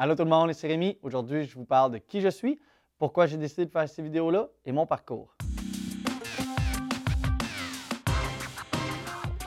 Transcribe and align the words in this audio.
Allô 0.00 0.14
tout 0.14 0.22
le 0.22 0.30
monde, 0.30 0.52
c'est 0.52 0.68
Rémi. 0.68 0.96
Aujourd'hui, 1.02 1.42
je 1.42 1.56
vous 1.56 1.64
parle 1.64 1.90
de 1.90 1.98
qui 1.98 2.20
je 2.20 2.28
suis, 2.28 2.60
pourquoi 2.98 3.26
j'ai 3.26 3.36
décidé 3.36 3.66
de 3.66 3.70
faire 3.72 3.88
ces 3.88 4.00
vidéos-là 4.00 4.46
et 4.64 4.70
mon 4.70 4.86
parcours. 4.86 5.34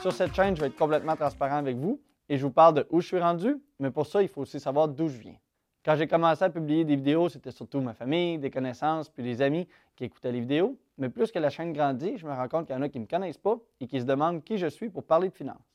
Sur 0.01 0.11
cette 0.11 0.35
chaîne, 0.35 0.53
je 0.57 0.59
vais 0.59 0.67
être 0.67 0.75
complètement 0.75 1.15
transparent 1.15 1.55
avec 1.55 1.77
vous 1.77 2.01
et 2.27 2.35
je 2.35 2.45
vous 2.45 2.51
parle 2.51 2.73
de 2.73 2.87
où 2.89 2.99
je 2.99 3.07
suis 3.07 3.19
rendu, 3.19 3.55
mais 3.79 3.91
pour 3.91 4.05
ça, 4.05 4.21
il 4.21 4.27
faut 4.27 4.41
aussi 4.41 4.59
savoir 4.59 4.89
d'où 4.89 5.07
je 5.07 5.19
viens. 5.19 5.37
Quand 5.85 5.95
j'ai 5.95 6.07
commencé 6.07 6.43
à 6.43 6.49
publier 6.49 6.83
des 6.83 6.97
vidéos, 6.97 7.29
c'était 7.29 7.51
surtout 7.51 7.79
ma 7.79 7.93
famille, 7.93 8.37
des 8.37 8.51
connaissances, 8.51 9.07
puis 9.07 9.23
des 9.23 9.41
amis 9.41 9.69
qui 9.95 10.03
écoutaient 10.03 10.33
les 10.33 10.41
vidéos. 10.41 10.77
Mais 10.97 11.07
plus 11.07 11.31
que 11.31 11.39
la 11.39 11.49
chaîne 11.49 11.71
grandit, 11.71 12.17
je 12.17 12.27
me 12.27 12.33
rends 12.33 12.49
compte 12.49 12.67
qu'il 12.67 12.75
y 12.75 12.77
en 12.77 12.81
a 12.81 12.89
qui 12.89 12.99
ne 12.99 13.05
me 13.05 13.09
connaissent 13.09 13.37
pas 13.37 13.57
et 13.79 13.87
qui 13.87 14.01
se 14.01 14.05
demandent 14.05 14.43
qui 14.43 14.57
je 14.57 14.67
suis 14.67 14.89
pour 14.89 15.05
parler 15.05 15.29
de 15.29 15.33
finances. 15.33 15.70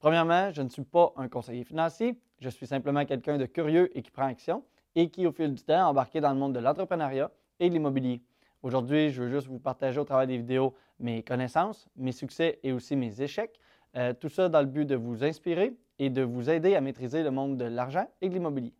Premièrement, 0.00 0.50
je 0.50 0.62
ne 0.62 0.70
suis 0.70 0.82
pas 0.82 1.12
un 1.16 1.28
conseiller 1.28 1.62
financier, 1.62 2.18
je 2.40 2.48
suis 2.48 2.66
simplement 2.66 3.04
quelqu'un 3.04 3.36
de 3.36 3.44
curieux 3.44 3.94
et 3.96 4.00
qui 4.00 4.10
prend 4.10 4.24
action 4.24 4.64
et 4.94 5.10
qui, 5.10 5.26
au 5.26 5.32
fil 5.32 5.52
du 5.52 5.62
temps, 5.62 5.86
a 5.86 5.90
embarqué 5.90 6.22
dans 6.22 6.32
le 6.32 6.38
monde 6.38 6.54
de 6.54 6.58
l'entrepreneuriat 6.58 7.30
et 7.60 7.68
de 7.68 7.74
l'immobilier. 7.74 8.22
Aujourd'hui, 8.62 9.10
je 9.10 9.22
veux 9.22 9.28
juste 9.28 9.46
vous 9.46 9.58
partager 9.58 10.00
au 10.00 10.04
travers 10.04 10.26
des 10.26 10.38
vidéos 10.38 10.74
mes 11.00 11.22
connaissances, 11.22 11.86
mes 11.96 12.12
succès 12.12 12.58
et 12.62 12.72
aussi 12.72 12.96
mes 12.96 13.20
échecs. 13.20 13.60
Euh, 13.94 14.14
tout 14.14 14.30
ça 14.30 14.48
dans 14.48 14.60
le 14.60 14.66
but 14.66 14.86
de 14.86 14.94
vous 14.94 15.22
inspirer 15.22 15.76
et 15.98 16.08
de 16.08 16.22
vous 16.22 16.48
aider 16.48 16.74
à 16.76 16.80
maîtriser 16.80 17.22
le 17.22 17.30
monde 17.30 17.58
de 17.58 17.66
l'argent 17.66 18.08
et 18.22 18.30
de 18.30 18.34
l'immobilier. 18.34 18.72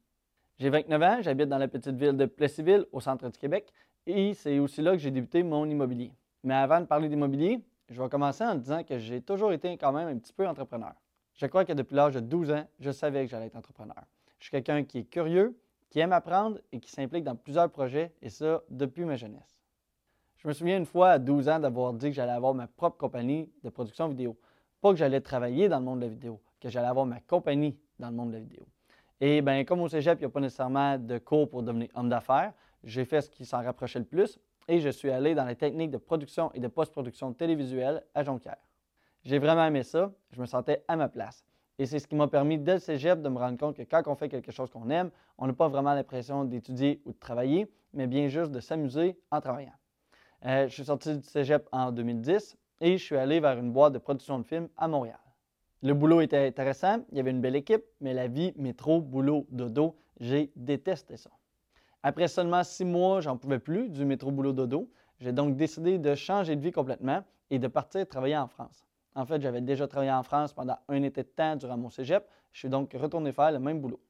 J'ai 0.59 0.71
29 0.71 1.03
ans, 1.03 1.19
j'habite 1.21 1.51
dans 1.51 1.59
la 1.59 1.69
petite 1.69 1.97
ville 1.97 2.17
de 2.17 2.25
Plessisville, 2.25 2.87
au 2.93 3.01
centre 3.01 3.29
du 3.29 3.39
Québec, 3.39 3.71
et 4.07 4.33
c'est 4.33 4.59
aussi 4.59 4.81
là 4.81 4.93
que 4.93 4.99
j'ai 4.99 5.11
débuté 5.11 5.43
mon 5.43 5.69
immobilier. 5.69 6.13
Mais 6.45 6.55
avant 6.55 6.81
de 6.81 6.87
parler 6.87 7.11
d'immobilier, 7.11 7.61
je 7.91 8.01
vais 8.03 8.09
commencer 8.09 8.45
en 8.45 8.55
disant 8.55 8.85
que 8.85 8.99
j'ai 8.99 9.21
toujours 9.21 9.53
été 9.53 9.77
quand 9.77 9.93
même 9.93 10.09
un 10.09 10.19
petit 10.19 10.33
peu 10.33 10.49
entrepreneur. 10.49 10.95
Je 11.41 11.47
crois 11.47 11.65
que 11.65 11.73
depuis 11.73 11.95
l'âge 11.95 12.13
de 12.13 12.21
12 12.21 12.51
ans, 12.51 12.67
je 12.81 12.91
savais 12.91 13.25
que 13.25 13.31
j'allais 13.31 13.47
être 13.47 13.57
entrepreneur. 13.57 13.97
Je 14.39 14.45
suis 14.45 14.51
quelqu'un 14.51 14.85
qui 14.85 14.99
est 14.99 15.05
curieux, 15.05 15.59
qui 15.89 15.99
aime 15.99 16.13
apprendre 16.13 16.59
et 16.71 16.79
qui 16.79 16.91
s'implique 16.91 17.25
dans 17.25 17.35
plusieurs 17.35 17.71
projets, 17.71 18.13
et 18.21 18.29
ça 18.29 18.63
depuis 18.69 19.07
ma 19.07 19.17
jeunesse. 19.17 19.59
Je 20.37 20.49
me 20.49 20.53
souviens 20.53 20.77
une 20.77 20.85
fois 20.85 21.13
à 21.13 21.19
12 21.19 21.49
ans 21.49 21.59
d'avoir 21.59 21.95
dit 21.95 22.09
que 22.09 22.13
j'allais 22.13 22.33
avoir 22.33 22.53
ma 22.53 22.67
propre 22.67 22.99
compagnie 22.99 23.51
de 23.65 23.71
production 23.71 24.07
vidéo. 24.09 24.37
Pas 24.83 24.91
que 24.91 24.97
j'allais 24.97 25.23
travailler 25.23 25.71
dans 25.71 25.79
le 25.79 25.85
monde 25.87 26.01
de 26.01 26.05
la 26.05 26.11
vidéo, 26.11 26.43
que 26.61 26.69
j'allais 26.69 26.89
avoir 26.89 27.07
ma 27.07 27.21
compagnie 27.21 27.75
dans 27.99 28.11
le 28.11 28.17
monde 28.17 28.33
de 28.33 28.35
la 28.35 28.41
vidéo. 28.41 28.67
Et 29.19 29.41
bien, 29.41 29.65
comme 29.65 29.81
au 29.81 29.89
cégep, 29.89 30.19
il 30.19 30.25
n'y 30.25 30.27
a 30.27 30.29
pas 30.29 30.41
nécessairement 30.41 30.99
de 30.99 31.17
cours 31.17 31.49
pour 31.49 31.63
devenir 31.63 31.89
homme 31.95 32.11
d'affaires, 32.11 32.53
j'ai 32.85 33.07
fait 33.07 33.23
ce 33.23 33.31
qui 33.31 33.47
s'en 33.47 33.63
rapprochait 33.63 33.99
le 33.99 34.05
plus 34.05 34.39
et 34.69 34.79
je 34.79 34.91
suis 34.91 35.09
allé 35.09 35.35
dans 35.35 35.47
les 35.47 35.57
techniques 35.57 35.91
de 35.91 35.97
production 35.97 36.53
et 36.53 36.61
de 36.61 36.69
post-production 36.69 37.33
télévisuelle 37.33 38.05
à 38.15 38.25
Jonquière. 38.25 38.59
J'ai 39.25 39.39
vraiment 39.39 39.67
aimé 39.67 39.83
ça, 39.83 40.13
je 40.31 40.41
me 40.41 40.47
sentais 40.47 40.85
à 40.89 40.97
ma 40.97 41.09
place. 41.09 41.45
Et 41.79 41.87
c'est 41.87 41.99
ce 41.99 42.07
qui 42.07 42.15
m'a 42.15 42.29
permis 42.29 42.59
dès 42.59 42.75
le 42.75 42.79
cégep 42.79 43.23
de 43.23 43.29
me 43.29 43.39
rendre 43.39 43.59
compte 43.59 43.77
que 43.77 43.83
quand 43.83 44.03
on 44.07 44.15
fait 44.15 44.29
quelque 44.29 44.53
chose 44.53 44.71
qu'on 44.71 44.91
aime, 44.91 45.11
on 45.39 45.47
n'a 45.47 45.53
pas 45.53 45.69
vraiment 45.69 45.95
l'impression 45.95 46.45
d'étudier 46.45 47.01
ou 47.05 47.13
de 47.13 47.19
travailler, 47.19 47.71
mais 47.95 48.07
bien 48.07 48.29
juste 48.29 48.51
de 48.51 48.61
s'amuser 48.61 49.19
en 49.31 49.41
travaillant. 49.41 49.73
Euh, 50.47 50.69
je 50.69 50.75
suis 50.75 50.85
sorti 50.85 51.17
du 51.17 51.23
cégep 51.23 51.69
en 51.73 51.93
2010 51.93 52.57
et 52.81 52.99
je 52.99 53.05
suis 53.05 53.17
allé 53.17 53.41
vers 53.41 53.59
une 53.59 53.73
boîte 53.73 53.93
de 53.93 53.99
production 53.99 54.39
de 54.39 54.45
films 54.45 54.69
à 54.77 54.89
Montréal. 54.89 55.19
Le 55.83 55.95
boulot 55.95 56.21
était 56.21 56.47
intéressant, 56.47 57.03
il 57.11 57.17
y 57.17 57.21
avait 57.21 57.31
une 57.31 57.41
belle 57.41 57.57
équipe, 57.57 57.85
mais 58.01 58.13
la 58.13 58.29
vie 58.29 58.53
métro, 58.57 59.01
boulot, 59.01 59.47
dodo, 59.51 59.97
j'ai 60.19 60.53
détesté 60.57 61.17
ça. 61.17 61.31
Après 62.03 62.29
seulement 62.29 62.65
six 62.65 62.85
mois, 62.85 63.21
j'en 63.21 63.37
pouvais 63.37 63.59
plus 63.59 63.89
du 63.91 64.05
métro, 64.05 64.31
boulot, 64.31 64.53
dodo. 64.53 64.91
J'ai 65.19 65.33
donc 65.33 65.57
décidé 65.57 65.99
de 65.99 66.15
changer 66.15 66.57
de 66.57 66.63
vie 66.63 66.73
complètement 66.73 67.23
et 67.51 67.59
de 67.59 67.69
partir 67.69 68.07
travailler 68.07 68.37
en 68.37 68.49
France. 68.49 68.87
En 69.15 69.27
fait, 69.27 69.41
j'avais 69.41 69.61
déjà 69.61 69.89
travaillé 69.89 70.13
en 70.13 70.23
France 70.23 70.53
pendant 70.53 70.77
un 70.89 71.03
été 71.03 71.23
de 71.23 71.29
temps 71.29 71.57
durant 71.57 71.77
mon 71.77 71.91
cégep. 71.91 72.25
Je 72.53 72.59
suis 72.61 72.69
donc 72.69 72.93
retourné 72.95 73.33
faire 73.33 73.53
le 73.53 73.59
même 73.59 73.81
boulot. 73.81 74.01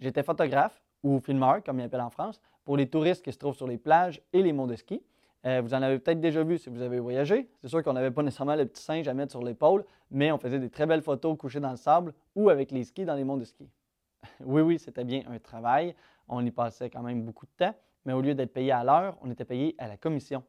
J'étais 0.00 0.22
photographe 0.22 0.82
ou 1.02 1.20
filmeur, 1.20 1.62
comme 1.62 1.78
ils 1.80 1.84
appellent 1.84 2.00
en 2.00 2.10
France, 2.10 2.40
pour 2.64 2.76
les 2.76 2.88
touristes 2.88 3.24
qui 3.24 3.32
se 3.32 3.38
trouvent 3.38 3.56
sur 3.56 3.66
les 3.66 3.78
plages 3.78 4.20
et 4.32 4.42
les 4.42 4.52
monts 4.52 4.66
de 4.66 4.76
ski. 4.76 5.02
Euh, 5.46 5.60
vous 5.62 5.72
en 5.72 5.82
avez 5.82 5.98
peut-être 5.98 6.20
déjà 6.20 6.42
vu 6.42 6.58
si 6.58 6.68
vous 6.68 6.82
avez 6.82 6.98
voyagé. 6.98 7.48
C'est 7.60 7.68
sûr 7.68 7.82
qu'on 7.82 7.92
n'avait 7.92 8.10
pas 8.10 8.22
nécessairement 8.22 8.56
le 8.56 8.66
petit 8.66 8.82
singe 8.82 9.06
à 9.06 9.14
mettre 9.14 9.30
sur 9.30 9.42
l'épaule, 9.42 9.84
mais 10.10 10.32
on 10.32 10.38
faisait 10.38 10.58
des 10.58 10.68
très 10.68 10.86
belles 10.86 11.02
photos 11.02 11.36
couchées 11.38 11.60
dans 11.60 11.70
le 11.70 11.76
sable 11.76 12.12
ou 12.34 12.50
avec 12.50 12.72
les 12.72 12.84
skis 12.84 13.04
dans 13.04 13.14
les 13.14 13.24
monts 13.24 13.36
de 13.36 13.44
ski. 13.44 13.68
oui, 14.40 14.62
oui, 14.62 14.78
c'était 14.78 15.04
bien 15.04 15.22
un 15.28 15.38
travail. 15.38 15.94
On 16.26 16.44
y 16.44 16.50
passait 16.50 16.90
quand 16.90 17.02
même 17.02 17.22
beaucoup 17.22 17.46
de 17.46 17.52
temps, 17.64 17.74
mais 18.04 18.12
au 18.12 18.20
lieu 18.20 18.34
d'être 18.34 18.52
payé 18.52 18.72
à 18.72 18.82
l'heure, 18.82 19.16
on 19.22 19.30
était 19.30 19.44
payé 19.44 19.74
à 19.78 19.86
la 19.86 19.96
commission. 19.96 20.42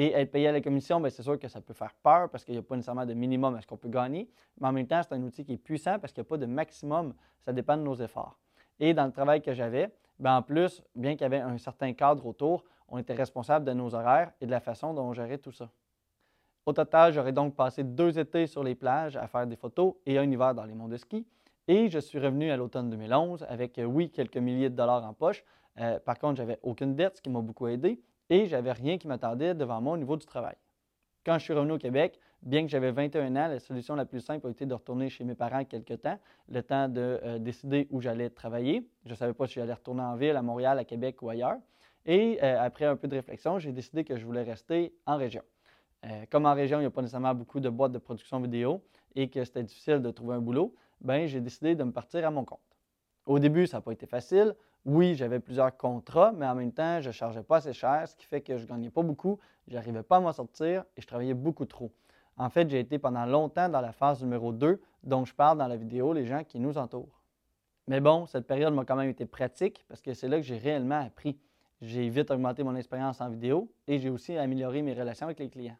Et 0.00 0.14
être 0.14 0.30
payé 0.30 0.48
à 0.48 0.52
la 0.52 0.62
commission, 0.62 0.98
ben, 0.98 1.10
c'est 1.10 1.22
sûr 1.22 1.38
que 1.38 1.46
ça 1.46 1.60
peut 1.60 1.74
faire 1.74 1.92
peur 2.02 2.30
parce 2.30 2.42
qu'il 2.42 2.54
n'y 2.54 2.58
a 2.58 2.62
pas 2.62 2.74
nécessairement 2.74 3.04
de 3.04 3.12
minimum 3.12 3.54
à 3.54 3.60
ce 3.60 3.66
qu'on 3.66 3.76
peut 3.76 3.90
gagner. 3.90 4.30
Mais 4.58 4.68
en 4.68 4.72
même 4.72 4.86
temps, 4.86 5.02
c'est 5.02 5.12
un 5.12 5.22
outil 5.22 5.44
qui 5.44 5.52
est 5.52 5.58
puissant 5.58 5.98
parce 5.98 6.14
qu'il 6.14 6.22
n'y 6.22 6.26
a 6.26 6.30
pas 6.30 6.38
de 6.38 6.46
maximum. 6.46 7.12
Ça 7.44 7.52
dépend 7.52 7.76
de 7.76 7.82
nos 7.82 7.96
efforts. 7.96 8.38
Et 8.78 8.94
dans 8.94 9.04
le 9.04 9.12
travail 9.12 9.42
que 9.42 9.52
j'avais, 9.52 9.92
ben, 10.18 10.36
en 10.36 10.40
plus, 10.40 10.82
bien 10.94 11.12
qu'il 11.12 11.20
y 11.20 11.24
avait 11.24 11.40
un 11.40 11.58
certain 11.58 11.92
cadre 11.92 12.24
autour, 12.24 12.64
on 12.88 12.96
était 12.96 13.12
responsable 13.12 13.66
de 13.66 13.74
nos 13.74 13.94
horaires 13.94 14.32
et 14.40 14.46
de 14.46 14.50
la 14.50 14.60
façon 14.60 14.94
dont 14.94 15.02
on 15.02 15.12
gérait 15.12 15.36
tout 15.36 15.52
ça. 15.52 15.68
Au 16.64 16.72
total, 16.72 17.12
j'aurais 17.12 17.32
donc 17.32 17.54
passé 17.54 17.84
deux 17.84 18.18
étés 18.18 18.46
sur 18.46 18.64
les 18.64 18.74
plages 18.74 19.18
à 19.18 19.26
faire 19.26 19.46
des 19.46 19.56
photos 19.56 19.96
et 20.06 20.16
un 20.16 20.30
hiver 20.30 20.54
dans 20.54 20.64
les 20.64 20.72
monts 20.72 20.88
de 20.88 20.96
ski. 20.96 21.26
Et 21.68 21.90
je 21.90 21.98
suis 21.98 22.18
revenu 22.18 22.50
à 22.50 22.56
l'automne 22.56 22.88
2011 22.88 23.44
avec, 23.50 23.78
euh, 23.78 23.84
oui, 23.84 24.08
quelques 24.08 24.38
milliers 24.38 24.70
de 24.70 24.76
dollars 24.76 25.04
en 25.04 25.12
poche. 25.12 25.44
Euh, 25.78 25.98
par 25.98 26.18
contre, 26.18 26.36
j'avais 26.36 26.58
aucune 26.62 26.96
dette, 26.96 27.18
ce 27.18 27.20
qui 27.20 27.28
m'a 27.28 27.42
beaucoup 27.42 27.66
aidé 27.66 28.00
et 28.30 28.46
j'avais 28.46 28.72
rien 28.72 28.96
qui 28.96 29.08
m'attendait 29.08 29.54
devant 29.54 29.80
moi 29.80 29.94
au 29.94 29.98
niveau 29.98 30.16
du 30.16 30.24
travail. 30.24 30.54
Quand 31.26 31.38
je 31.38 31.44
suis 31.44 31.52
revenu 31.52 31.72
au 31.72 31.78
Québec, 31.78 32.18
bien 32.42 32.62
que 32.62 32.68
j'avais 32.68 32.92
21 32.92 33.36
ans, 33.36 33.48
la 33.48 33.58
solution 33.58 33.94
la 33.94 34.06
plus 34.06 34.20
simple 34.20 34.46
a 34.46 34.50
été 34.50 34.64
de 34.64 34.72
retourner 34.72 35.10
chez 35.10 35.24
mes 35.24 35.34
parents 35.34 35.64
quelque 35.64 35.94
temps, 35.94 36.18
le 36.48 36.62
temps 36.62 36.88
de 36.88 37.20
euh, 37.22 37.38
décider 37.38 37.86
où 37.90 38.00
j'allais 38.00 38.30
travailler. 38.30 38.88
Je 39.04 39.10
ne 39.10 39.14
savais 39.16 39.34
pas 39.34 39.46
si 39.46 39.54
j'allais 39.54 39.74
retourner 39.74 40.00
en 40.00 40.16
ville, 40.16 40.36
à 40.36 40.42
Montréal, 40.42 40.78
à 40.78 40.84
Québec 40.84 41.20
ou 41.20 41.28
ailleurs. 41.28 41.58
Et 42.06 42.38
euh, 42.42 42.58
après 42.58 42.86
un 42.86 42.96
peu 42.96 43.08
de 43.08 43.16
réflexion, 43.16 43.58
j'ai 43.58 43.72
décidé 43.72 44.04
que 44.04 44.16
je 44.16 44.24
voulais 44.24 44.42
rester 44.42 44.94
en 45.04 45.18
région. 45.18 45.42
Euh, 46.06 46.24
comme 46.30 46.46
en 46.46 46.54
région, 46.54 46.78
il 46.78 46.82
n'y 46.82 46.86
a 46.86 46.90
pas 46.90 47.02
nécessairement 47.02 47.34
beaucoup 47.34 47.60
de 47.60 47.68
boîtes 47.68 47.92
de 47.92 47.98
production 47.98 48.40
vidéo 48.40 48.82
et 49.14 49.28
que 49.28 49.44
c'était 49.44 49.62
difficile 49.62 50.00
de 50.00 50.10
trouver 50.10 50.36
un 50.36 50.40
boulot, 50.40 50.74
ben 51.02 51.26
j'ai 51.26 51.40
décidé 51.40 51.74
de 51.74 51.84
me 51.84 51.92
partir 51.92 52.26
à 52.26 52.30
mon 52.30 52.44
compte. 52.44 52.60
Au 53.26 53.38
début, 53.38 53.66
ça 53.66 53.78
n'a 53.78 53.80
pas 53.82 53.92
été 53.92 54.06
facile. 54.06 54.54
Oui, 54.86 55.14
j'avais 55.14 55.40
plusieurs 55.40 55.76
contrats, 55.76 56.32
mais 56.32 56.46
en 56.46 56.54
même 56.54 56.72
temps, 56.72 57.00
je 57.00 57.08
ne 57.08 57.12
chargeais 57.12 57.42
pas 57.42 57.58
assez 57.58 57.74
cher, 57.74 58.08
ce 58.08 58.16
qui 58.16 58.24
fait 58.24 58.40
que 58.40 58.56
je 58.56 58.62
ne 58.62 58.68
gagnais 58.68 58.90
pas 58.90 59.02
beaucoup, 59.02 59.38
je 59.68 59.74
n'arrivais 59.74 60.02
pas 60.02 60.16
à 60.16 60.20
m'en 60.20 60.32
sortir 60.32 60.84
et 60.96 61.02
je 61.02 61.06
travaillais 61.06 61.34
beaucoup 61.34 61.66
trop. 61.66 61.92
En 62.38 62.48
fait, 62.48 62.70
j'ai 62.70 62.80
été 62.80 62.98
pendant 62.98 63.26
longtemps 63.26 63.68
dans 63.68 63.82
la 63.82 63.92
phase 63.92 64.22
numéro 64.22 64.52
2, 64.52 64.80
dont 65.02 65.26
je 65.26 65.34
parle 65.34 65.58
dans 65.58 65.66
la 65.66 65.76
vidéo, 65.76 66.14
les 66.14 66.24
gens 66.24 66.44
qui 66.44 66.58
nous 66.58 66.78
entourent. 66.78 67.20
Mais 67.88 68.00
bon, 68.00 68.24
cette 68.26 68.46
période 68.46 68.72
m'a 68.72 68.86
quand 68.86 68.96
même 68.96 69.10
été 69.10 69.26
pratique 69.26 69.84
parce 69.88 70.00
que 70.00 70.14
c'est 70.14 70.28
là 70.28 70.36
que 70.38 70.42
j'ai 70.42 70.56
réellement 70.56 71.04
appris. 71.04 71.38
J'ai 71.82 72.08
vite 72.08 72.30
augmenté 72.30 72.62
mon 72.62 72.76
expérience 72.76 73.20
en 73.20 73.28
vidéo 73.28 73.70
et 73.86 73.98
j'ai 73.98 74.08
aussi 74.08 74.36
amélioré 74.36 74.80
mes 74.80 74.94
relations 74.94 75.26
avec 75.26 75.38
les 75.38 75.50
clients. 75.50 75.76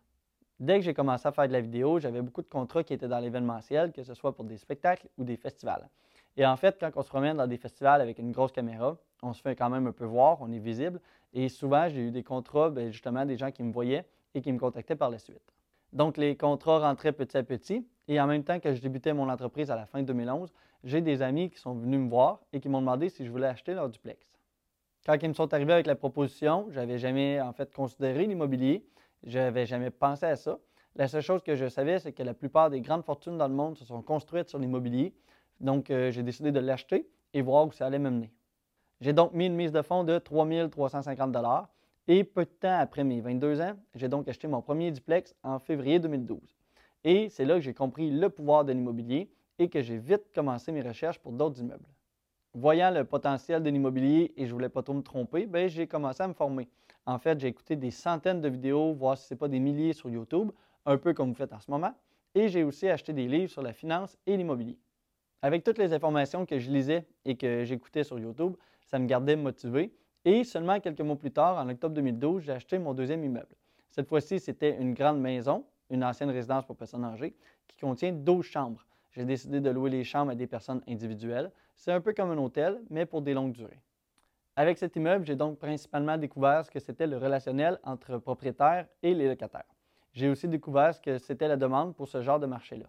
Dès 0.58 0.78
que 0.78 0.84
j'ai 0.84 0.92
commencé 0.92 1.26
à 1.26 1.32
faire 1.32 1.48
de 1.48 1.52
la 1.52 1.60
vidéo, 1.62 1.98
j'avais 1.98 2.20
beaucoup 2.20 2.42
de 2.42 2.48
contrats 2.48 2.84
qui 2.84 2.92
étaient 2.92 3.08
dans 3.08 3.18
l'événementiel, 3.18 3.92
que 3.92 4.02
ce 4.02 4.12
soit 4.12 4.34
pour 4.34 4.44
des 4.44 4.58
spectacles 4.58 5.08
ou 5.16 5.24
des 5.24 5.36
festivals. 5.36 5.88
Et 6.36 6.46
en 6.46 6.56
fait, 6.56 6.76
quand 6.80 6.90
on 6.96 7.02
se 7.02 7.08
promène 7.08 7.36
dans 7.36 7.46
des 7.46 7.58
festivals 7.58 8.00
avec 8.00 8.18
une 8.18 8.32
grosse 8.32 8.52
caméra, 8.52 8.96
on 9.22 9.32
se 9.32 9.42
fait 9.42 9.56
quand 9.56 9.70
même 9.70 9.86
un 9.86 9.92
peu 9.92 10.04
voir, 10.04 10.38
on 10.40 10.50
est 10.52 10.58
visible. 10.58 11.00
Et 11.32 11.48
souvent, 11.48 11.88
j'ai 11.88 12.00
eu 12.00 12.10
des 12.10 12.22
contrats, 12.22 12.70
bien, 12.70 12.90
justement, 12.90 13.24
des 13.26 13.36
gens 13.36 13.50
qui 13.50 13.62
me 13.62 13.72
voyaient 13.72 14.04
et 14.34 14.40
qui 14.40 14.52
me 14.52 14.58
contactaient 14.58 14.96
par 14.96 15.10
la 15.10 15.18
suite. 15.18 15.54
Donc, 15.92 16.16
les 16.16 16.36
contrats 16.36 16.78
rentraient 16.78 17.12
petit 17.12 17.36
à 17.36 17.42
petit. 17.42 17.86
Et 18.08 18.20
en 18.20 18.26
même 18.26 18.42
temps 18.42 18.58
que 18.58 18.74
je 18.74 18.80
débutais 18.80 19.12
mon 19.12 19.28
entreprise 19.28 19.70
à 19.70 19.76
la 19.76 19.86
fin 19.86 20.02
2011, 20.02 20.52
j'ai 20.84 21.00
des 21.00 21.22
amis 21.22 21.50
qui 21.50 21.58
sont 21.58 21.74
venus 21.74 22.00
me 22.00 22.08
voir 22.08 22.40
et 22.52 22.60
qui 22.60 22.68
m'ont 22.68 22.80
demandé 22.80 23.08
si 23.08 23.24
je 23.24 23.30
voulais 23.30 23.46
acheter 23.46 23.74
leur 23.74 23.88
duplex. 23.88 24.26
Quand 25.06 25.16
ils 25.22 25.28
me 25.28 25.34
sont 25.34 25.52
arrivés 25.54 25.72
avec 25.72 25.86
la 25.86 25.94
proposition, 25.94 26.66
je 26.70 26.76
n'avais 26.80 26.98
jamais 26.98 27.40
en 27.40 27.52
fait 27.52 27.72
considéré 27.72 28.26
l'immobilier, 28.26 28.84
je 29.24 29.38
n'avais 29.38 29.66
jamais 29.66 29.90
pensé 29.90 30.26
à 30.26 30.36
ça. 30.36 30.58
La 30.96 31.08
seule 31.08 31.22
chose 31.22 31.42
que 31.42 31.54
je 31.54 31.68
savais, 31.68 31.98
c'est 31.98 32.12
que 32.12 32.22
la 32.22 32.34
plupart 32.34 32.68
des 32.68 32.80
grandes 32.80 33.04
fortunes 33.04 33.38
dans 33.38 33.48
le 33.48 33.54
monde 33.54 33.76
se 33.78 33.84
sont 33.84 34.02
construites 34.02 34.48
sur 34.48 34.58
l'immobilier 34.58 35.14
donc, 35.60 35.90
euh, 35.90 36.10
j'ai 36.10 36.22
décidé 36.22 36.52
de 36.52 36.60
l'acheter 36.60 37.08
et 37.34 37.42
voir 37.42 37.66
où 37.66 37.72
ça 37.72 37.86
allait 37.86 37.98
me 37.98 38.10
mener. 38.10 38.32
J'ai 39.00 39.12
donc 39.12 39.32
mis 39.32 39.46
une 39.46 39.54
mise 39.54 39.72
de 39.72 39.82
fonds 39.82 40.04
de 40.04 40.18
3 40.18 40.46
350 40.70 41.36
et 42.08 42.24
peu 42.24 42.44
de 42.44 42.50
temps 42.50 42.78
après 42.78 43.04
mes 43.04 43.20
22 43.20 43.60
ans, 43.60 43.74
j'ai 43.94 44.08
donc 44.08 44.26
acheté 44.28 44.48
mon 44.48 44.62
premier 44.62 44.90
duplex 44.90 45.34
en 45.42 45.58
février 45.58 45.98
2012. 45.98 46.40
Et 47.04 47.28
c'est 47.28 47.44
là 47.44 47.54
que 47.54 47.60
j'ai 47.60 47.74
compris 47.74 48.10
le 48.10 48.28
pouvoir 48.28 48.64
de 48.64 48.72
l'immobilier 48.72 49.30
et 49.58 49.68
que 49.68 49.80
j'ai 49.80 49.98
vite 49.98 50.24
commencé 50.34 50.72
mes 50.72 50.82
recherches 50.82 51.18
pour 51.18 51.32
d'autres 51.32 51.60
immeubles. 51.60 51.86
Voyant 52.52 52.90
le 52.90 53.04
potentiel 53.04 53.62
de 53.62 53.70
l'immobilier 53.70 54.32
et 54.36 54.44
je 54.44 54.50
ne 54.50 54.54
voulais 54.54 54.68
pas 54.68 54.82
trop 54.82 54.94
me 54.94 55.02
tromper, 55.02 55.46
ben, 55.46 55.68
j'ai 55.68 55.86
commencé 55.86 56.22
à 56.22 56.28
me 56.28 56.34
former. 56.34 56.68
En 57.06 57.18
fait, 57.18 57.38
j'ai 57.38 57.48
écouté 57.48 57.76
des 57.76 57.90
centaines 57.90 58.40
de 58.40 58.48
vidéos, 58.48 58.92
voire 58.92 59.16
si 59.16 59.28
ce 59.28 59.34
n'est 59.34 59.38
pas 59.38 59.48
des 59.48 59.60
milliers 59.60 59.92
sur 59.92 60.10
YouTube, 60.10 60.50
un 60.84 60.96
peu 60.96 61.14
comme 61.14 61.28
vous 61.28 61.34
faites 61.34 61.52
en 61.52 61.60
ce 61.60 61.70
moment, 61.70 61.94
et 62.34 62.48
j'ai 62.48 62.64
aussi 62.64 62.88
acheté 62.88 63.12
des 63.12 63.28
livres 63.28 63.50
sur 63.50 63.62
la 63.62 63.72
finance 63.72 64.16
et 64.26 64.36
l'immobilier. 64.36 64.78
Avec 65.42 65.64
toutes 65.64 65.78
les 65.78 65.94
informations 65.94 66.44
que 66.44 66.58
je 66.58 66.70
lisais 66.70 67.06
et 67.24 67.34
que 67.34 67.64
j'écoutais 67.64 68.04
sur 68.04 68.18
YouTube, 68.18 68.56
ça 68.84 68.98
me 68.98 69.06
gardait 69.06 69.36
motivé. 69.36 69.92
Et 70.26 70.44
seulement 70.44 70.80
quelques 70.80 71.00
mois 71.00 71.16
plus 71.16 71.30
tard, 71.30 71.56
en 71.56 71.68
octobre 71.70 71.94
2012, 71.94 72.42
j'ai 72.42 72.52
acheté 72.52 72.78
mon 72.78 72.92
deuxième 72.92 73.24
immeuble. 73.24 73.56
Cette 73.88 74.06
fois-ci, 74.06 74.38
c'était 74.38 74.76
une 74.78 74.92
grande 74.92 75.18
maison, 75.18 75.64
une 75.88 76.04
ancienne 76.04 76.30
résidence 76.30 76.66
pour 76.66 76.76
personnes 76.76 77.04
âgées, 77.04 77.34
qui 77.66 77.78
contient 77.78 78.12
12 78.12 78.44
chambres. 78.44 78.84
J'ai 79.12 79.24
décidé 79.24 79.60
de 79.60 79.70
louer 79.70 79.88
les 79.88 80.04
chambres 80.04 80.32
à 80.32 80.34
des 80.34 80.46
personnes 80.46 80.82
individuelles. 80.86 81.50
C'est 81.74 81.90
un 81.90 82.02
peu 82.02 82.12
comme 82.12 82.30
un 82.30 82.38
hôtel, 82.38 82.82
mais 82.90 83.06
pour 83.06 83.22
des 83.22 83.32
longues 83.32 83.52
durées. 83.52 83.80
Avec 84.56 84.76
cet 84.76 84.94
immeuble, 84.96 85.24
j'ai 85.24 85.36
donc 85.36 85.58
principalement 85.58 86.18
découvert 86.18 86.66
ce 86.66 86.70
que 86.70 86.80
c'était 86.80 87.06
le 87.06 87.16
relationnel 87.16 87.78
entre 87.82 88.18
propriétaires 88.18 88.86
et 89.02 89.14
les 89.14 89.26
locataires. 89.26 89.64
J'ai 90.12 90.28
aussi 90.28 90.48
découvert 90.48 90.94
ce 90.94 91.00
que 91.00 91.16
c'était 91.16 91.48
la 91.48 91.56
demande 91.56 91.96
pour 91.96 92.08
ce 92.08 92.20
genre 92.20 92.38
de 92.38 92.46
marché-là. 92.46 92.86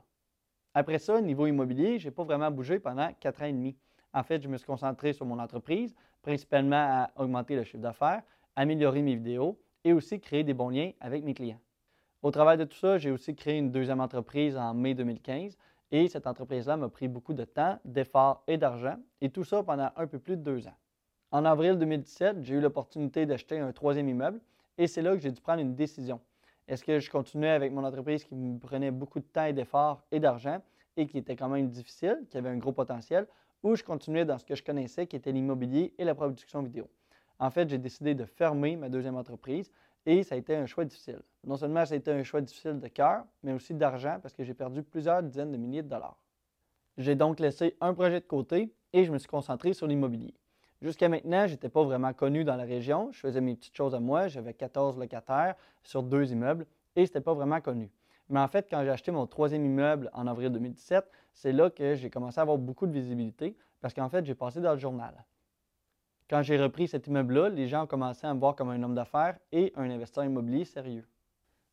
Après 0.74 1.00
ça, 1.00 1.20
niveau 1.20 1.48
immobilier, 1.48 2.00
je 2.00 2.08
n'ai 2.08 2.12
pas 2.12 2.24
vraiment 2.24 2.50
bougé 2.50 2.80
pendant 2.80 3.12
quatre 3.20 3.42
ans 3.42 3.46
et 3.46 3.52
demi. 3.52 3.76
En 4.14 4.24
fait, 4.24 4.42
je 4.42 4.48
me 4.48 4.58
suis 4.58 4.66
concentré 4.66 5.14
sur 5.14 5.26
mon 5.26 5.40
entreprise, 5.40 5.94
principalement 6.22 6.76
à 6.78 7.12
augmenter 7.18 7.56
le 7.56 7.64
chiffre 7.64 7.84
d'affaires, 7.84 8.24
améliorer 8.56 9.02
mes 9.02 9.16
vidéos 9.16 9.60
et 9.84 9.94
aussi 9.94 10.20
créer 10.20 10.44
des 10.44 10.54
bons 10.54 10.70
liens 10.70 10.92
avec 11.00 11.24
mes 11.24 11.34
clients. 11.34 11.60
Au 12.22 12.32
travail 12.32 12.58
de 12.58 12.66
tout 12.66 12.78
ça, 12.78 12.98
j'ai 12.98 13.12
aussi 13.12 13.36
créé 13.36 13.58
une 13.58 13.72
deuxième 13.72 14.00
entreprise 14.00 14.56
en 14.56 14.74
mai 14.74 14.94
2015 14.94 15.58
et 15.92 16.08
cette 16.08 16.28
entreprise-là 16.28 16.78
m'a 16.78 16.88
pris 16.88 17.08
beaucoup 17.08 17.34
de 17.34 17.44
temps, 17.44 17.80
d'efforts 17.84 18.44
et 18.48 18.58
d'argent 18.58 18.98
et 19.22 19.30
tout 19.30 19.44
ça 19.44 19.64
pendant 19.64 19.90
un 19.96 20.08
peu 20.08 20.20
plus 20.20 20.38
de 20.38 20.44
deux 20.44 20.68
ans. 20.68 20.78
En 21.32 21.46
avril 21.46 21.78
2017, 21.78 22.44
j'ai 22.44 22.56
eu 22.56 22.62
l'opportunité 22.62 23.26
d'acheter 23.26 23.60
un 23.60 23.72
troisième 23.72 24.08
immeuble 24.08 24.40
et 24.78 24.88
c'est 24.88 25.02
là 25.02 25.16
que 25.16 25.22
j'ai 25.22 25.32
dû 25.32 25.42
prendre 25.42 25.62
une 25.62 25.76
décision. 25.76 26.22
Est-ce 26.68 26.84
que 26.84 27.00
je 27.00 27.10
continuais 27.10 27.50
avec 27.50 27.72
mon 27.72 27.84
entreprise 27.84 28.24
qui 28.24 28.36
me 28.36 28.58
prenait 28.60 28.92
beaucoup 28.92 29.20
de 29.20 29.26
temps 29.26 29.46
et 29.46 29.54
d'efforts 29.54 30.04
et 30.12 30.20
d'argent 30.20 30.62
et 30.98 31.08
qui 31.08 31.18
était 31.18 31.36
quand 31.36 31.50
même 31.50 31.70
difficile, 31.70 32.26
qui 32.30 32.38
avait 32.38 32.50
un 32.50 32.58
gros 32.58 32.72
potentiel, 32.72 33.28
ou 33.64 33.76
je 33.76 33.84
continuais 33.84 34.26
dans 34.26 34.38
ce 34.38 34.46
que 34.46 34.56
je 34.56 34.64
connaissais, 34.64 35.08
qui 35.08 35.16
était 35.16 35.32
l'immobilier 35.32 35.94
et 35.98 36.04
la 36.04 36.16
production 36.16 36.62
vidéo? 36.62 36.90
En 37.40 37.50
fait, 37.50 37.70
j'ai 37.70 37.78
décidé 37.78 38.14
de 38.14 38.26
fermer 38.26 38.76
ma 38.76 38.90
deuxième 38.90 39.16
entreprise 39.16 39.72
et 40.06 40.24
ça 40.24 40.36
a 40.36 40.38
été 40.38 40.56
un 40.56 40.66
choix 40.66 40.86
difficile. 40.86 41.22
Non 41.44 41.58
seulement 41.58 41.86
ça 41.86 41.94
a 41.94 41.98
été 41.98 42.12
un 42.12 42.24
choix 42.24 42.42
difficile 42.42 42.80
de 42.80 42.88
cœur, 42.88 43.26
mais 43.44 43.54
aussi 43.54 43.74
d'argent 43.74 44.20
parce 44.22 44.34
que 44.34 44.44
j'ai 44.44 44.54
perdu 44.54 44.84
plusieurs 44.84 45.24
dizaines 45.24 45.52
de 45.52 45.58
milliers 45.58 45.84
de 45.84 45.90
dollars. 45.90 46.18
J'ai 46.98 47.16
donc 47.16 47.40
laissé 47.40 47.76
un 47.82 47.94
projet 47.94 48.20
de 48.20 48.26
côté 48.26 48.74
et 48.94 49.06
je 49.06 49.12
me 49.12 49.18
suis 49.18 49.28
concentré 49.28 49.74
sur 49.74 49.88
l'immobilier. 49.88 50.34
Jusqu'à 50.82 51.10
maintenant, 51.10 51.46
je 51.46 51.52
n'étais 51.52 51.70
pas 51.70 51.84
vraiment 51.84 52.12
connu 52.12 52.44
dans 52.44 52.56
la 52.56 52.64
région. 52.64 53.12
Je 53.12 53.20
faisais 53.20 53.40
mes 53.40 53.56
petites 53.56 53.76
choses 53.76 53.94
à 53.94 54.00
moi. 54.00 54.28
J'avais 54.28 54.54
14 54.54 54.98
locataires 54.98 55.56
sur 55.84 56.02
deux 56.02 56.32
immeubles 56.32 56.66
et 56.96 57.06
ce 57.06 57.12
n'était 57.12 57.22
pas 57.22 57.36
vraiment 57.36 57.62
connu. 57.62 57.92
Mais 58.30 58.40
en 58.40 58.48
fait, 58.48 58.68
quand 58.70 58.82
j'ai 58.84 58.90
acheté 58.90 59.12
mon 59.12 59.28
troisième 59.28 59.64
immeuble 59.64 60.10
en 60.14 60.26
avril 60.26 60.50
2017, 60.50 61.06
c'est 61.34 61.52
là 61.52 61.70
que 61.70 61.96
j'ai 61.96 62.10
commencé 62.10 62.40
à 62.40 62.42
avoir 62.42 62.58
beaucoup 62.58 62.88
de 62.88 62.94
visibilité 62.94 63.56
parce 63.80 63.94
qu'en 63.94 64.10
fait, 64.10 64.26
j'ai 64.26 64.34
passé 64.34 64.60
dans 64.60 64.74
le 64.74 64.80
journal. 64.80 65.14
Quand 66.30 66.42
j'ai 66.42 66.58
repris 66.58 66.88
cet 66.88 67.08
immeuble-là, 67.08 67.50
les 67.50 67.68
gens 67.68 67.84
ont 67.84 67.88
commencé 67.88 68.26
à 68.26 68.34
me 68.34 68.40
voir 68.40 68.56
comme 68.56 68.70
un 68.70 68.82
homme 68.82 68.96
d'affaires 68.96 69.38
et 69.52 69.74
un 69.76 69.90
investisseur 69.90 70.24
immobilier 70.24 70.66
sérieux. 70.66 71.06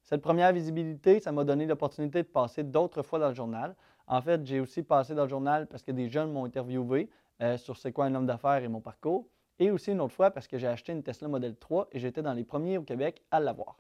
Cette 0.02 0.20
première 0.20 0.52
visibilité, 0.52 1.20
ça 1.20 1.32
m'a 1.32 1.44
donné 1.44 1.66
l'opportunité 1.66 2.22
de 2.22 2.28
passer 2.28 2.64
d'autres 2.64 3.02
fois 3.02 3.18
dans 3.18 3.28
le 3.28 3.34
journal. 3.34 3.74
En 4.06 4.20
fait, 4.20 4.44
j'ai 4.44 4.58
aussi 4.58 4.82
passé 4.82 5.14
dans 5.14 5.24
le 5.24 5.28
journal 5.28 5.66
parce 5.66 5.82
que 5.82 5.92
des 5.92 6.08
jeunes 6.08 6.32
m'ont 6.32 6.44
interviewé 6.44 7.08
euh, 7.42 7.56
sur 7.56 7.76
c'est 7.76 7.92
quoi 7.92 8.06
un 8.06 8.14
homme 8.14 8.26
d'affaires 8.26 8.62
et 8.62 8.68
mon 8.68 8.80
parcours. 8.80 9.28
Et 9.58 9.70
aussi 9.70 9.92
une 9.92 10.00
autre 10.00 10.14
fois 10.14 10.30
parce 10.30 10.46
que 10.46 10.58
j'ai 10.58 10.66
acheté 10.66 10.92
une 10.92 11.02
Tesla 11.02 11.28
Model 11.28 11.56
3 11.56 11.88
et 11.92 11.98
j'étais 11.98 12.22
dans 12.22 12.32
les 12.32 12.44
premiers 12.44 12.78
au 12.78 12.82
Québec 12.82 13.22
à 13.30 13.40
l'avoir. 13.40 13.78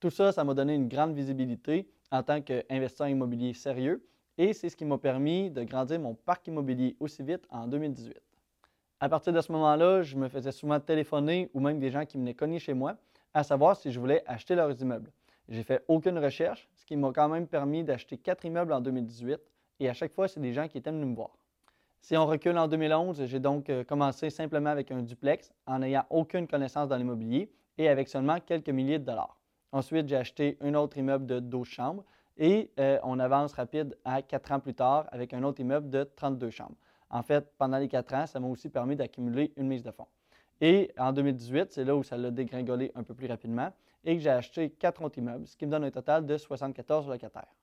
Tout 0.00 0.10
ça, 0.10 0.32
ça 0.32 0.44
m'a 0.44 0.54
donné 0.54 0.74
une 0.74 0.88
grande 0.88 1.14
visibilité 1.14 1.88
en 2.10 2.22
tant 2.22 2.40
qu'investisseur 2.42 3.08
immobilier 3.08 3.54
sérieux 3.54 4.06
et 4.38 4.52
c'est 4.52 4.68
ce 4.68 4.76
qui 4.76 4.84
m'a 4.84 4.98
permis 4.98 5.50
de 5.50 5.62
grandir 5.62 6.00
mon 6.00 6.14
parc 6.14 6.46
immobilier 6.48 6.96
aussi 7.00 7.22
vite 7.22 7.46
en 7.50 7.66
2018. 7.66 8.20
À 9.00 9.08
partir 9.08 9.32
de 9.32 9.40
ce 9.40 9.52
moment-là, 9.52 10.02
je 10.02 10.16
me 10.16 10.28
faisais 10.28 10.52
souvent 10.52 10.80
téléphoner 10.80 11.50
ou 11.54 11.60
même 11.60 11.78
des 11.78 11.90
gens 11.90 12.04
qui 12.04 12.16
venaient 12.16 12.34
cogner 12.34 12.58
chez 12.58 12.74
moi 12.74 12.96
à 13.34 13.42
savoir 13.42 13.76
si 13.76 13.92
je 13.92 14.00
voulais 14.00 14.22
acheter 14.26 14.54
leurs 14.54 14.80
immeubles. 14.80 15.12
J'ai 15.48 15.62
fait 15.62 15.84
aucune 15.86 16.18
recherche, 16.18 16.68
ce 16.74 16.84
qui 16.84 16.96
m'a 16.96 17.12
quand 17.12 17.28
même 17.28 17.46
permis 17.46 17.84
d'acheter 17.84 18.18
quatre 18.18 18.44
immeubles 18.44 18.72
en 18.72 18.80
2018 18.80 19.38
et 19.80 19.88
à 19.88 19.94
chaque 19.94 20.12
fois, 20.12 20.26
c'est 20.26 20.40
des 20.40 20.52
gens 20.52 20.66
qui 20.68 20.78
étaient 20.78 20.90
venus 20.90 21.06
me 21.06 21.14
voir. 21.14 21.36
Si 22.00 22.16
on 22.16 22.26
recule 22.26 22.56
en 22.58 22.68
2011, 22.68 23.24
j'ai 23.26 23.40
donc 23.40 23.68
euh, 23.68 23.82
commencé 23.84 24.30
simplement 24.30 24.70
avec 24.70 24.90
un 24.92 25.02
duplex 25.02 25.52
en 25.66 25.80
n'ayant 25.80 26.04
aucune 26.10 26.46
connaissance 26.46 26.88
dans 26.88 26.96
l'immobilier 26.96 27.50
et 27.78 27.88
avec 27.88 28.08
seulement 28.08 28.38
quelques 28.40 28.70
milliers 28.70 28.98
de 28.98 29.04
dollars. 29.04 29.38
Ensuite, 29.72 30.08
j'ai 30.08 30.16
acheté 30.16 30.56
un 30.60 30.74
autre 30.74 30.96
immeuble 30.98 31.26
de 31.26 31.40
12 31.40 31.66
chambres 31.66 32.04
et 32.38 32.70
euh, 32.78 32.98
on 33.02 33.18
avance 33.18 33.52
rapide 33.52 33.96
à 34.04 34.22
quatre 34.22 34.52
ans 34.52 34.60
plus 34.60 34.74
tard 34.74 35.06
avec 35.10 35.34
un 35.34 35.42
autre 35.42 35.60
immeuble 35.60 35.90
de 35.90 36.04
32 36.04 36.50
chambres. 36.50 36.76
En 37.10 37.22
fait, 37.22 37.52
pendant 37.58 37.78
les 37.78 37.88
quatre 37.88 38.14
ans, 38.14 38.26
ça 38.26 38.40
m'a 38.40 38.48
aussi 38.48 38.68
permis 38.68 38.96
d'accumuler 38.96 39.52
une 39.56 39.68
mise 39.68 39.82
de 39.82 39.90
fonds. 39.90 40.08
Et 40.60 40.92
en 40.98 41.12
2018, 41.12 41.72
c'est 41.72 41.84
là 41.84 41.94
où 41.94 42.02
ça 42.02 42.16
l'a 42.16 42.30
dégringolé 42.30 42.92
un 42.94 43.02
peu 43.02 43.14
plus 43.14 43.26
rapidement 43.26 43.72
et 44.04 44.16
que 44.16 44.22
j'ai 44.22 44.30
acheté 44.30 44.70
quatre 44.70 45.02
autres 45.02 45.18
immeubles, 45.18 45.46
ce 45.46 45.56
qui 45.56 45.66
me 45.66 45.70
donne 45.70 45.84
un 45.84 45.90
total 45.90 46.24
de 46.24 46.36
74 46.36 47.08
locataires. 47.08 47.54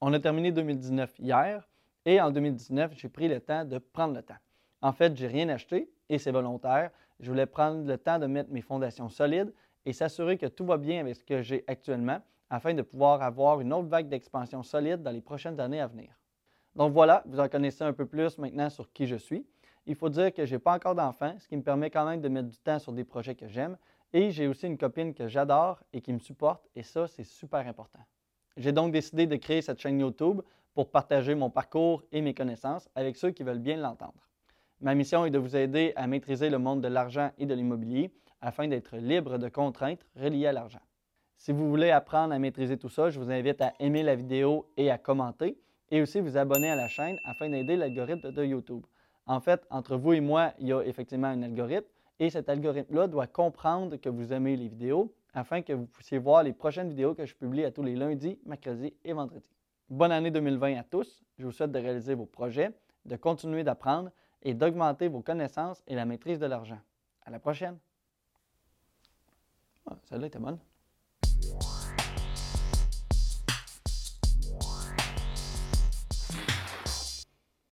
On 0.00 0.12
a 0.12 0.20
terminé 0.20 0.52
2019 0.52 1.18
hier 1.18 1.68
et 2.06 2.20
en 2.20 2.30
2019, 2.30 2.92
j'ai 2.96 3.08
pris 3.08 3.28
le 3.28 3.40
temps 3.40 3.64
de 3.64 3.78
prendre 3.78 4.14
le 4.14 4.22
temps. 4.22 4.38
En 4.80 4.92
fait, 4.92 5.14
j'ai 5.16 5.26
rien 5.26 5.48
acheté 5.48 5.90
et 6.08 6.18
c'est 6.18 6.30
volontaire. 6.30 6.90
Je 7.18 7.28
voulais 7.28 7.46
prendre 7.46 7.84
le 7.84 7.98
temps 7.98 8.18
de 8.18 8.26
mettre 8.26 8.50
mes 8.50 8.62
fondations 8.62 9.08
solides 9.08 9.52
et 9.84 9.92
s'assurer 9.92 10.38
que 10.38 10.46
tout 10.46 10.64
va 10.64 10.76
bien 10.76 11.00
avec 11.00 11.16
ce 11.16 11.24
que 11.24 11.42
j'ai 11.42 11.64
actuellement 11.66 12.20
afin 12.48 12.74
de 12.74 12.82
pouvoir 12.82 13.22
avoir 13.22 13.60
une 13.60 13.72
autre 13.72 13.88
vague 13.88 14.08
d'expansion 14.08 14.62
solide 14.62 15.02
dans 15.02 15.10
les 15.10 15.20
prochaines 15.20 15.58
années 15.58 15.80
à 15.80 15.88
venir. 15.88 16.10
Donc 16.76 16.92
voilà, 16.92 17.24
vous 17.26 17.40
en 17.40 17.48
connaissez 17.48 17.82
un 17.82 17.92
peu 17.92 18.06
plus 18.06 18.38
maintenant 18.38 18.70
sur 18.70 18.92
qui 18.92 19.06
je 19.06 19.16
suis. 19.16 19.44
Il 19.86 19.96
faut 19.96 20.08
dire 20.08 20.32
que 20.32 20.46
je 20.46 20.54
n'ai 20.54 20.58
pas 20.60 20.74
encore 20.74 20.94
d'enfant, 20.94 21.34
ce 21.40 21.48
qui 21.48 21.56
me 21.56 21.62
permet 21.62 21.90
quand 21.90 22.06
même 22.06 22.20
de 22.20 22.28
mettre 22.28 22.48
du 22.48 22.58
temps 22.58 22.78
sur 22.78 22.92
des 22.92 23.04
projets 23.04 23.34
que 23.34 23.48
j'aime. 23.48 23.76
Et 24.12 24.30
j'ai 24.30 24.46
aussi 24.46 24.66
une 24.66 24.78
copine 24.78 25.12
que 25.12 25.26
j'adore 25.26 25.82
et 25.92 26.00
qui 26.00 26.12
me 26.12 26.20
supporte, 26.20 26.68
et 26.76 26.82
ça, 26.84 27.08
c'est 27.08 27.24
super 27.24 27.66
important. 27.66 28.00
J'ai 28.56 28.72
donc 28.72 28.90
décidé 28.90 29.26
de 29.26 29.36
créer 29.36 29.60
cette 29.60 29.80
chaîne 29.80 30.00
YouTube 30.00 30.40
pour 30.74 30.90
partager 30.90 31.34
mon 31.34 31.50
parcours 31.50 32.02
et 32.10 32.22
mes 32.22 32.32
connaissances 32.32 32.88
avec 32.94 33.16
ceux 33.16 33.30
qui 33.30 33.42
veulent 33.42 33.58
bien 33.58 33.76
l'entendre. 33.76 34.28
Ma 34.80 34.94
mission 34.94 35.26
est 35.26 35.30
de 35.30 35.38
vous 35.38 35.56
aider 35.56 35.92
à 35.96 36.06
maîtriser 36.06 36.48
le 36.48 36.58
monde 36.58 36.80
de 36.80 36.88
l'argent 36.88 37.30
et 37.38 37.46
de 37.46 37.54
l'immobilier 37.54 38.10
afin 38.40 38.66
d'être 38.68 38.96
libre 38.96 39.38
de 39.38 39.48
contraintes 39.48 40.06
reliées 40.16 40.46
à 40.46 40.52
l'argent. 40.52 40.80
Si 41.36 41.52
vous 41.52 41.68
voulez 41.68 41.90
apprendre 41.90 42.32
à 42.32 42.38
maîtriser 42.38 42.78
tout 42.78 42.88
ça, 42.88 43.10
je 43.10 43.20
vous 43.20 43.30
invite 43.30 43.60
à 43.60 43.74
aimer 43.78 44.02
la 44.02 44.14
vidéo 44.14 44.66
et 44.76 44.90
à 44.90 44.96
commenter 44.96 45.58
et 45.90 46.00
aussi 46.00 46.20
vous 46.20 46.38
abonner 46.38 46.70
à 46.70 46.76
la 46.76 46.88
chaîne 46.88 47.18
afin 47.24 47.50
d'aider 47.50 47.76
l'algorithme 47.76 48.32
de 48.32 48.44
YouTube. 48.44 48.84
En 49.26 49.40
fait, 49.40 49.66
entre 49.70 49.96
vous 49.96 50.14
et 50.14 50.20
moi, 50.20 50.52
il 50.58 50.68
y 50.68 50.72
a 50.72 50.82
effectivement 50.82 51.28
un 51.28 51.42
algorithme 51.42 51.88
et 52.18 52.30
cet 52.30 52.48
algorithme-là 52.48 53.06
doit 53.06 53.26
comprendre 53.26 53.96
que 53.96 54.08
vous 54.08 54.32
aimez 54.32 54.56
les 54.56 54.68
vidéos 54.68 55.12
afin 55.36 55.60
que 55.60 55.74
vous 55.74 55.86
puissiez 55.86 56.18
voir 56.18 56.42
les 56.42 56.54
prochaines 56.54 56.88
vidéos 56.88 57.14
que 57.14 57.26
je 57.26 57.34
publie 57.34 57.64
à 57.64 57.70
tous 57.70 57.82
les 57.82 57.94
lundis, 57.94 58.40
mercredis 58.46 58.94
et 59.04 59.12
vendredis. 59.12 59.44
Bonne 59.90 60.10
année 60.10 60.30
2020 60.30 60.78
à 60.78 60.82
tous. 60.82 61.22
Je 61.38 61.44
vous 61.44 61.52
souhaite 61.52 61.70
de 61.70 61.78
réaliser 61.78 62.14
vos 62.14 62.24
projets, 62.24 62.70
de 63.04 63.16
continuer 63.16 63.62
d'apprendre 63.62 64.10
et 64.42 64.54
d'augmenter 64.54 65.08
vos 65.08 65.20
connaissances 65.20 65.82
et 65.86 65.94
la 65.94 66.06
maîtrise 66.06 66.38
de 66.38 66.46
l'argent. 66.46 66.80
À 67.22 67.30
la 67.30 67.38
prochaine. 67.38 67.76
Ah, 69.86 69.96
celle-là 70.04 70.26
était 70.26 70.38
bonne. 70.38 70.58